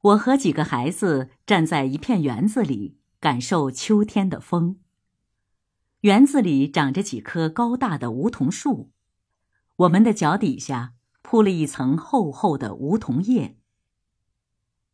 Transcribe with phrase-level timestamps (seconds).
[0.00, 4.80] 我和几个孩子站在一片园子里，感受秋天的风。
[6.00, 8.90] 园子里长着几棵高大的梧桐树，
[9.76, 13.58] 我们的脚底下铺了一层厚厚的梧桐叶，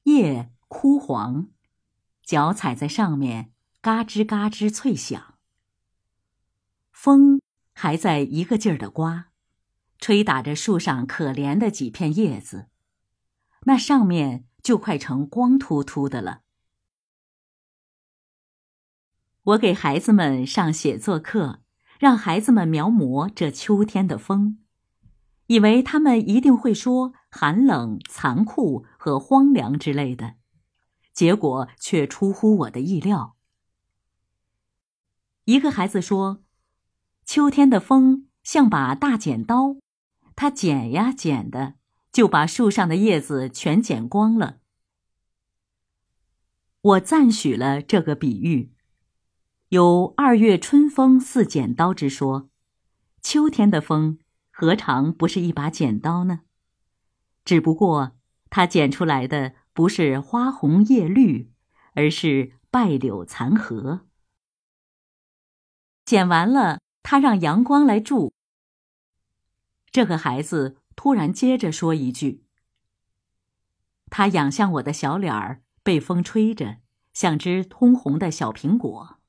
[0.03, 1.51] 叶枯黄，
[2.25, 5.35] 脚踩在上面，嘎吱嘎吱脆响。
[6.91, 7.41] 风
[7.73, 9.29] 还在一个劲儿的刮。
[9.99, 12.67] 吹打着树上可怜的几片叶子，
[13.63, 16.41] 那上面就快成光秃秃的了。
[19.45, 21.61] 我给孩子们上写作课，
[22.01, 24.59] 让孩子们描摹这秋天的风，
[25.47, 30.35] 以为他们一定会说寒冷、残酷和荒凉之类的，
[31.13, 33.37] 结果却出乎我的意料。
[35.45, 36.43] 一个孩子说
[37.25, 39.77] ：“秋天的风像把大剪刀。”
[40.35, 41.75] 他剪呀剪的，
[42.17, 44.61] 就把树上的叶子全剪光了。
[46.81, 48.73] 我赞许了这个比喻，
[49.69, 52.49] 有“二月春风似剪刀”之说，
[53.21, 54.19] 秋天的风
[54.51, 56.45] 何尝不是一把剪刀呢？
[57.45, 58.17] 只不过
[58.49, 61.53] 它剪出来的不是花红叶绿，
[61.93, 64.07] 而是败柳残荷。
[66.07, 68.33] 剪完了，他让阳光来住。
[69.91, 72.45] 这个孩子突然接着说一句
[74.11, 76.79] ：“他仰向我的小脸儿，被风吹着，
[77.13, 79.21] 像只通红的小苹果。”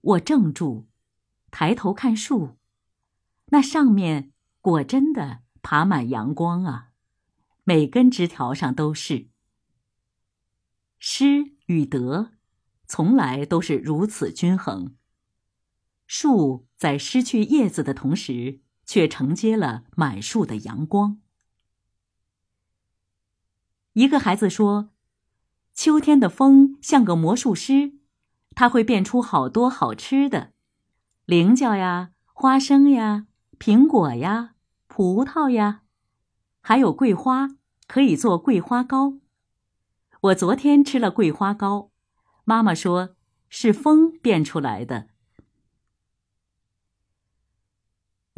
[0.00, 0.88] 我怔住，
[1.50, 2.56] 抬头看树，
[3.46, 6.92] 那上面果真的爬满阳光啊，
[7.64, 9.28] 每根枝条上都是。
[11.00, 12.30] 失与得，
[12.86, 14.96] 从来都是如此均衡。
[16.06, 18.62] 树在失去叶子的同时。
[18.88, 21.20] 却承接了满树的阳光。
[23.92, 24.88] 一个孩子说
[25.74, 27.98] ：“秋天的风像个魔术师，
[28.56, 30.54] 他会变出好多好吃的，
[31.26, 33.26] 菱角呀、花生呀、
[33.58, 34.54] 苹果呀、
[34.86, 35.82] 葡萄呀，
[36.62, 37.50] 还有桂花，
[37.86, 39.18] 可以做桂花糕。
[40.22, 41.90] 我昨天吃了桂花糕，
[42.44, 43.16] 妈妈说
[43.50, 45.10] 是风变出来的。”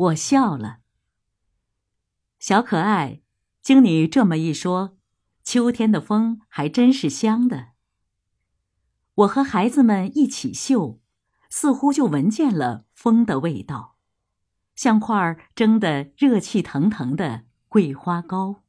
[0.00, 0.78] 我笑了，
[2.38, 3.20] 小可爱，
[3.60, 4.96] 经你这么一说，
[5.44, 7.72] 秋天的风还真是香的。
[9.12, 11.02] 我和孩子们一起嗅，
[11.50, 13.98] 似乎就闻见了风的味道，
[14.74, 18.62] 像块蒸得热气腾腾的桂花糕。